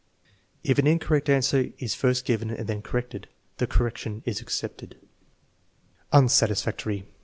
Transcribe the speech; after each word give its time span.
If 0.63 0.79
an 0.79 0.87
incorrect 0.87 1.29
answer 1.29 1.67
is 1.77 1.93
first 1.93 2.25
given 2.25 2.49
and 2.49 2.65
then 2.67 2.81
corrected, 2.81 3.27
the 3.57 3.67
cor 3.67 3.87
rection 3.91 4.23
is 4.25 4.41
accepted. 4.41 4.95
Unsatisfactory. 6.11 7.05